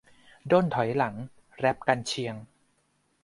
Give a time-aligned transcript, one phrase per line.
[0.51, 1.15] -ด้นถอยหลัง
[1.57, 2.35] แร็ปกรรเชียง